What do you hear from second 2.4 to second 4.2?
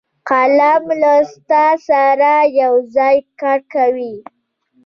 یو ځای کار کوي